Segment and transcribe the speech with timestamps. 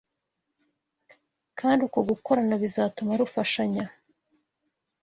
[1.59, 3.85] kandi uko gukorana bizatuma rufashanya